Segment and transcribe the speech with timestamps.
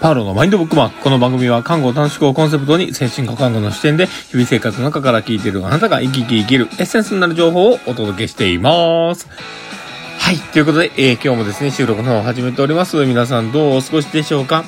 [0.00, 1.02] パウロのマインドブックマーク。
[1.02, 9.28] この番組は看護短縮をコンセプトに精神科看護の視点で日々生活の中から聞いているあなたが生き生き生きるエッセンスになる情報をお届けしています。
[10.28, 10.38] はい。
[10.52, 13.02] ということで、えー、今日もですね、収録の方を始めております。
[13.06, 14.62] 皆さんどうお過ごしでしょうか？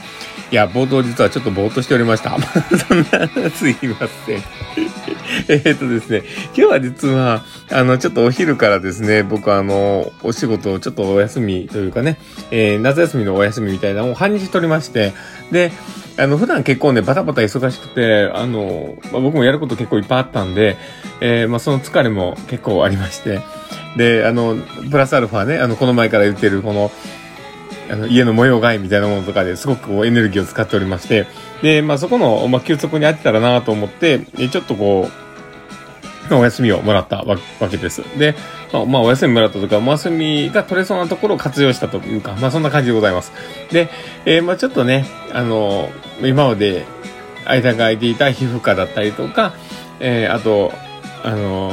[0.50, 2.30] いや、冒頭実はちょっとぼーっとしておりました。
[2.40, 4.42] そんな、すいません。
[5.48, 12.16] えっとですね、今日は実は、あの、ちょっとお昼からですね、僕あの、お仕事をちょっとお休みというかね、
[12.50, 15.12] えー、夏休みのお休みみたいなのを半日取りまして、
[15.52, 15.72] で、
[16.16, 20.78] あの、普段結構ね、バタバタ忙しくて、あの、まあ、僕もやること結構いっぱいあったんで、
[21.20, 23.40] えー、まあ、その疲れも結構ありまして、
[23.96, 24.56] で、あの、
[24.90, 26.90] プラスアルファね、あの、この前から言ってる、この、
[27.90, 31.26] あの、家の模様替えみたいなものとかですごくこうエネルギーを使っておりまして、
[31.62, 37.36] で、まあそこの、まあ休息にあってたらなと思って、ちょっとこう、お休みをもらったわ
[37.68, 38.02] けです。
[38.16, 38.36] で、
[38.72, 43.32] まあ、まあ、お休みもらったとか、お休みが取れそうなところを活用したというか、まあそんな感じでございます。
[43.72, 43.88] で、
[44.24, 45.90] えー、まあちょっとね、あの、
[46.22, 46.84] 今まで
[47.46, 49.54] 間が空いていた皮膚科だったりとか、
[49.98, 50.72] えー、あと、
[51.24, 51.72] あの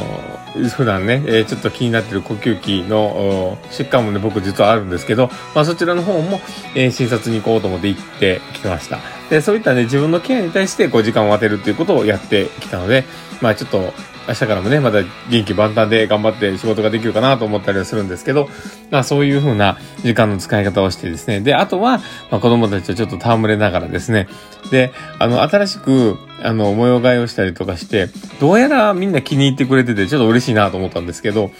[0.70, 6.40] 普段ね、えー、ちょっと気になってる呼吸器の疾患もね、僕実はあるんですけど、まあそちらの方も、
[6.76, 9.00] えー、診察に行こうと思って行ってきました。
[9.30, 13.06] で、そういったね、自分のケアに対してこう時間を当てるっていうことをやってきたので、
[13.42, 13.94] まあちょっと、
[14.28, 14.98] 明日からもね、また
[15.30, 18.50] 元気万端で頑張って仕事ができるかなと思ったりはするんですけど、
[18.92, 21.40] まあそういう風な時間の使い方をしてですね。
[21.40, 22.00] で、あとは、
[22.30, 24.28] まあ子供たちとちょっと戯れながらですね。
[24.70, 31.52] で、あの、新しく、あの、模様替えをしたりとかして、どうやらみんな気に入ってくれてて、ちょっと嬉しいなと思ったんですけど、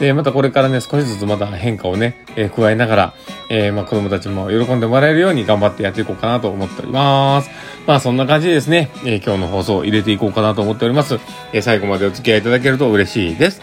[0.00, 3.14] で、またこれからね、少しずつまた変化をね、えー、加えながら、
[3.48, 7.50] えー、まあ子供たちも喜んでもらえるように頑張ってやっていこうかなと思っております。
[7.86, 11.18] まあそんな感じでですね、えー、今日の放送を入れていこうかなと思っております。
[11.52, 13.62] え、最後までお付き合いいただけると嬉しいです。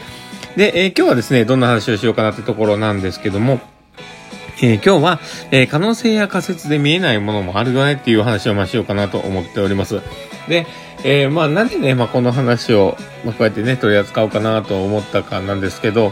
[0.56, 3.60] で、え、今日はですね、どんな話をしようかなってところなんですけども、
[4.62, 10.02] えー、今日は、えー、可能性や仮説で見えないものもあるよねっていう話をましようかなと思っております。
[10.52, 10.68] で、
[11.04, 16.12] えー、まあなんでね、まあこの話を、まあこうやってね、取り扱おうかなと思ったかなんですけど、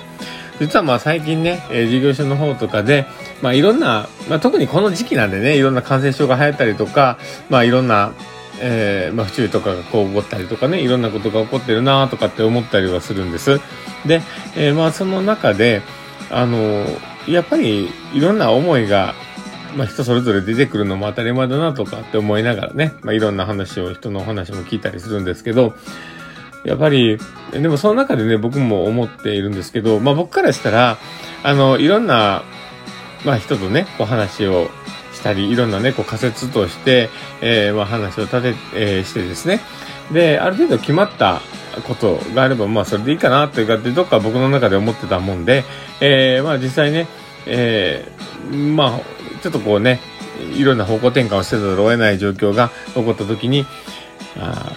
[0.60, 3.06] 実はまあ最近ね、えー、事業所の方とかで、
[3.42, 7.20] まあいろんな、まあ特にこの時期なんでね、いろんな感染症が流行ったりとか、
[7.50, 8.14] まあいろんな、
[8.62, 13.60] えー、まあ不注意とかがこう起こったりとかね、いろんなことが起こってるなとかって思ったりはするんです。
[14.06, 14.22] で、
[14.56, 15.82] えー、まあその中で、
[16.32, 16.86] あの
[17.28, 19.16] やっぱりいろんな思いが
[19.76, 25.76] まあ人それぞれ出てくるのも当たり前だなとかって思いながらね、まあいろんな話を、人の話も聞いたりするんですけど、
[26.66, 27.18] やっぱり、
[27.52, 30.98] でもその中でね、僕も思っているんですけど、まあ僕からしたら、
[31.44, 32.44] あの、いろんな、
[33.26, 34.70] まあ人とね、こう話を
[35.14, 37.10] したり、いろんなね、こう仮説として、
[37.42, 39.62] えー、まあ話を立て、えー、してですね。
[40.12, 41.42] で、ある程度決まった
[41.88, 45.64] ことがあれば、まあそれでいいかなというかって、どっか僕の中で思ってたもんで、
[46.02, 47.08] えー、まあ実際ね、
[47.46, 49.00] えー、まあ、
[49.42, 50.00] ちょっとこうね、
[50.56, 53.66] いろんな方向転換をせざるを得ない状況が起こった時に、
[54.38, 54.72] あ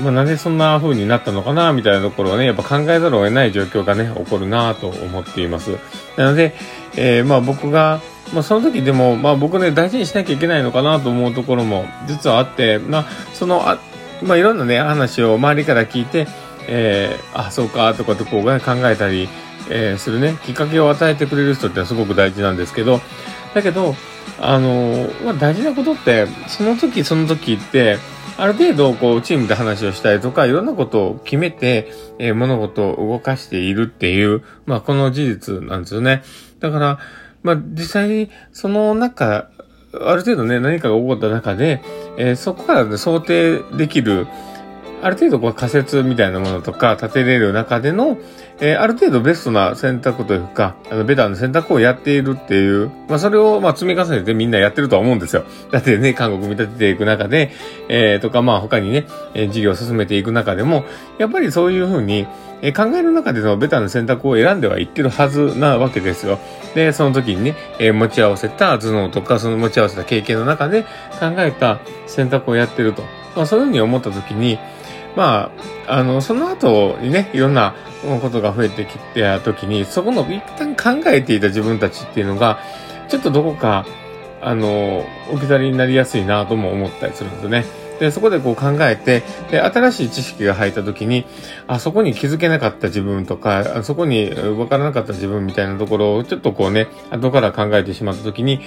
[0.00, 5.78] まあ、なんでそんな風になったのかな、みたいなところをね、やっぱ考えざるを得ない状況がね、起こるなと思っています。
[6.16, 6.54] なので、
[6.96, 8.00] えー、まあ僕が、
[8.32, 13.78] まあその時でも、まあ僕ね、大事にしなきゃいけないのかなと思うところも実はあって、まあその、あ
[14.22, 16.26] まあいろんなね、話を周りから聞いて、
[16.68, 18.52] えー、あ、そうか、とかってこう、考
[18.88, 19.28] えたり、
[19.70, 23.00] えー、するね、きっかけを与えてくれる人ってすごく大事なんですけど、
[23.54, 23.94] だけど、
[24.40, 27.98] あの、まあ、大事なことって、その時その時って、
[28.38, 36.22] ある程度、こう、チームで話をしたりとか、いろんなことを決めて、えー、物事を動かしているっていう、まあ、この事実なんですよね。
[36.58, 36.98] だから、
[37.42, 39.50] まあ、実際に、その中、
[39.92, 41.82] ある程度ね、何かが起こった中で、
[42.16, 44.26] えー、そこから、ね、想定できる、
[45.02, 48.16] ある程度こう仮説みたいなものとか立てれる中での、
[48.60, 55.44] えー、ある程度ベストな選択というか、あの、ベターな選択をやっているっていう、まあ、それを、まあ、積み重ねてみんなやってるとは思うんですよ。
[55.72, 57.50] だってね、韓国見立てていく中で、
[57.88, 60.84] えー、とか、まあ、他にね、えー、事業を進めていく中でも、
[61.18, 62.28] やっぱりそういうふうに、
[62.62, 66.38] えー、考える中でのベターな選択を選んではいってるはずなわけですよ。
[66.76, 70.84] で、その時にね、えー、持ち合わせた頭脳とか、その持ち合わせた経験の中で
[71.18, 73.21] 考えた選択をやってると。
[73.34, 74.58] まあ、そういうふうに思った時に、
[75.16, 75.50] ま
[75.86, 77.74] あ、あの、その後にね、いろんな
[78.20, 82.60] ことが増えてきた時に、そこの一旦考えていた自分たちっていうのが、
[83.08, 83.86] ちょっとどこか、
[84.40, 87.64] あの、置き去りになりやすいなとも思ったりするんですね。
[88.02, 89.22] で、そこでこう考えて、
[89.52, 91.24] で、新しい知識が入った時に、
[91.68, 98.60] あそこに気づけなかった自分とか、そこに分からなかった自分みたいなところをちょっとこうね、後から考えてしまった時に、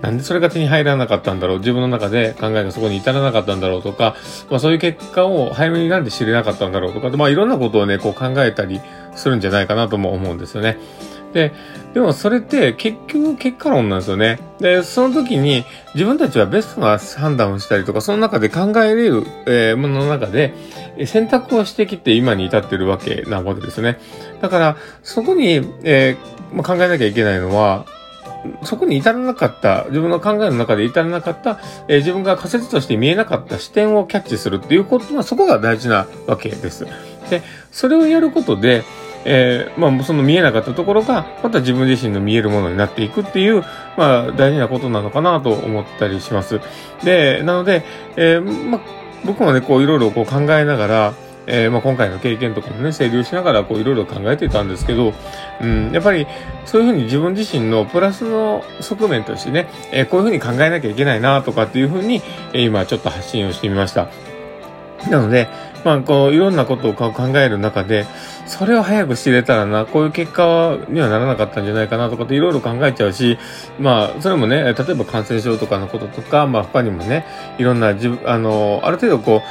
[0.00, 1.58] なんでそれが手に入らなかったんだろう？
[1.58, 4.16] 自分の中で考えがそこに至らなかったんだろうとか、
[4.50, 8.80] まあそういう結果を早めになんで知れなかったんだろうとか、まあいろんなことをね、こう考えたり
[9.14, 10.78] するんじゃないかなとも思うんですよね。
[11.32, 11.52] で、
[11.94, 14.38] でもそれって結局結果論なんですよね。
[14.60, 20.54] で、その時に自分たちはベストな判断をしたりとか、その中で考えれる、えー、ものの中で
[21.06, 23.98] 選択をしてきて今に至ってるわけなわけですね。
[24.40, 27.86] だから、そこに、えーまあ、考えなきゃいけないのは、
[28.62, 36.86] そこに至らなかった、自分の考えの中で至らなかった、えー、自分が仮説として見えなかった視点をキャッチするっていうことは、そこが大事なわけです。
[37.28, 38.82] で、それをやることで、
[39.24, 43.62] えー、まあ、その見えなかったところが、また自分自身の見えるものになっていくっていう、
[43.96, 46.60] まあ、大事なことなのかなと思ったりします。
[47.04, 47.84] で、なので、
[48.16, 48.80] えー、まあ、
[49.24, 51.14] 僕もね、こう、いろいろこう考えながら、
[51.46, 55.12] えー、まあ、今回の経験とかもね、整理をしながら、こう、いろいろ考えていたんですけど、
[55.60, 56.26] うん、やっぱり、
[56.64, 62.22] そういうふうに自分自身のプラスの側面としてね、えー、こういうふうに考えなきゃいけないな、とかっていうふうに、
[62.52, 64.08] えー、今ちょっと発信をしてみました。
[65.08, 65.48] なので、
[65.84, 68.06] まあ、こう、いろんなことを考える中で、
[68.46, 73.38] それを早く知れたらな、こういう結果にはならなかったんじゃないかなとかっていろいろ考えちゃうし、
[73.78, 77.24] まあ、それもね、例えば感染症とかのこととか、まあ、他にもね、
[77.58, 79.42] いろんな、自分、あの、ある程度こ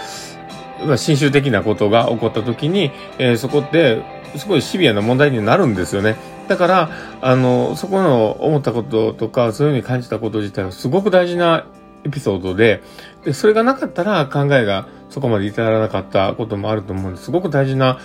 [0.83, 4.03] う、まあ、新種的なことが起こった時に、えー、そこって、
[4.37, 6.15] すごいシビアな問題になるんですよね。
[6.47, 6.89] だから、
[7.21, 11.65] あの、そこの思ったこととか、そういうふうに感じたこと自体はすごく大事な
[12.03, 12.81] エピソードで、
[13.23, 17.99] で、それがなかったら考えがそこまで至らなかったこともあると思うんですすごく大事な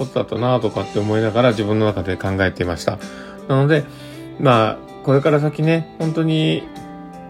[0.00, 2.98] ことだったなとかって思いながら自分の中で考えていました。
[3.48, 3.84] なので、
[4.38, 6.62] まあ、これから先ね、本当に、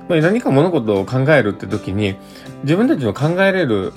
[0.08, 2.16] まあ、何か物事を考えるって時に、
[2.62, 3.92] 自分たちの考えれる、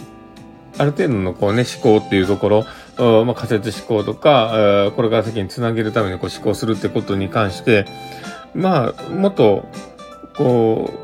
[0.80, 2.66] ある程度のこうね、思考っていうとこ
[2.98, 7.86] ろ、まあ、仮説思考とか、これから先につなげるためにこう思考するってことに関して、
[8.56, 9.66] まあ、もっと、
[10.36, 11.03] こう、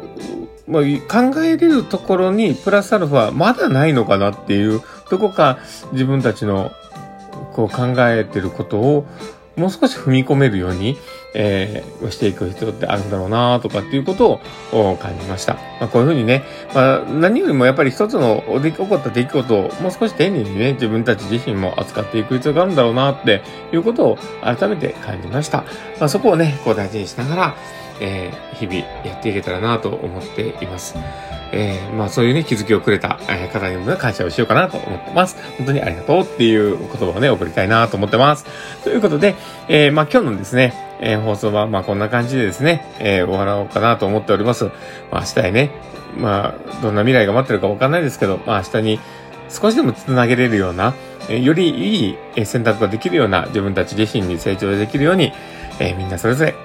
[0.69, 5.57] まあ、考えれるところにプラスアルファまだないのかなっていう、どこか
[5.91, 6.71] 自分たちの
[7.53, 9.05] こう考えてることを
[9.55, 10.97] もう少し踏み込めるように、
[11.33, 14.39] えー、していく必要ってあるんだろうなとかっていうこと
[14.71, 15.55] を感じました。
[15.55, 16.43] まあ、こういうふうにね、
[16.73, 23.41] まあ、何よりもやっぱり一つの起こった出来事をもう少し丁寧にね、自分たち自身も扱っていく必要があるんだろうなって
[23.73, 25.65] いうことを改めて感じました。
[25.99, 27.55] まあ、そこをね、こう大事にしながら、
[27.99, 30.95] えー、日々やっていけたらなと思っています。
[31.51, 35.37] えー、まあそういうね、気づきをくれた、え方にも、感謝をしようかなと思ってます。
[35.57, 38.45] 本当にありがとうっていう言葉をね、送りたいなと思ってます。
[38.83, 39.35] ということで、
[39.67, 44.65] えー、まあ今日のですね、えー、放送はまあこんな感じでですね、えー、終わろうかなと思っております。
[45.11, 45.71] まあ明日へね、
[46.17, 48.99] まあどんな未来が待ってるかわかんないですけど、まあ明日に
[49.49, 50.93] 少しでも繋げれるような、
[51.29, 55.33] えー、よりいい選択ができるような自分たち自身に成長できるように、
[55.79, 56.55] えー、みんなそれぞれ、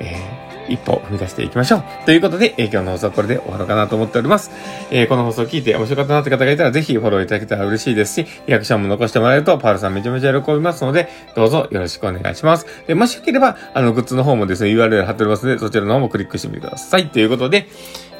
[0.00, 1.84] えー一歩踏み出していきましょう。
[2.06, 4.50] ということで、えー、今日の放送はこれで終わろうかなと思っております。
[4.90, 12.66] えー、この放送を聞いて面白かったなって方がいたら、ぜひフォローいただけたら嬉しいですし、リアクションも残してもらえると、パールさんめちゃめちゃ喜びますので、どうぞよろしくお願いします。
[12.86, 17.08] で、もしよければ、あの、グッズの方もですね、URL 貼っておりますので、そちらの方もクリックしてみてください。
[17.08, 17.68] ということで、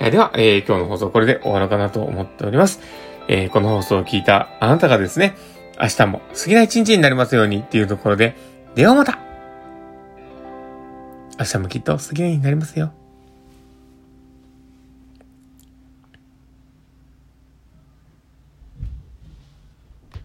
[0.01, 2.81] えー、では、え、今日の放送これで終わろうかなと思っております。
[3.29, 5.35] え、この放送を聞いたあなたがですね、
[5.81, 8.35] 明日も好きな一日になりますようにっていうところで、
[8.75, 9.19] ではまた
[11.43, 12.93] 明日もきっとすげえになりますよ。